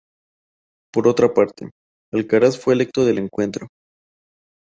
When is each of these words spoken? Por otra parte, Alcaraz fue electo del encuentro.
Por 0.91 1.07
otra 1.07 1.31
parte, 1.35 1.69
Alcaraz 2.11 2.57
fue 2.59 2.73
electo 2.73 3.05
del 3.05 3.19
encuentro. 3.19 3.67